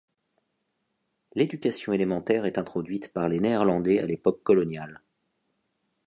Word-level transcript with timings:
L'éducation 1.35 1.93
élémentaire 1.93 2.45
est 2.47 2.57
introduite 2.57 3.13
par 3.13 3.29
les 3.29 3.39
Néerlandais 3.39 3.99
à 3.99 4.05
l'époque 4.07 4.41
coloniale. 4.41 4.99